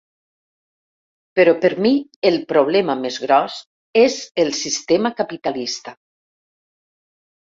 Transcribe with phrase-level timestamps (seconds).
[1.39, 1.91] Però per mi
[2.31, 3.59] el problema més gros
[4.05, 5.95] és el sistema capitalista.